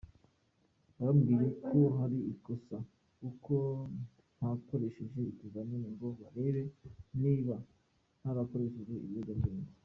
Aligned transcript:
Bambwiye 1.01 1.45
ko 1.67 1.77
hari 1.97 2.19
ikosa 2.33 2.77
kuko 3.19 3.53
ntakoresheje 4.35 5.19
ibizamini 5.31 5.87
ngo 5.95 6.07
barebe 6.19 6.63
niba 7.21 7.55
ntarakoresheje 8.19 8.93
ibiyobyabwenge. 9.05 9.71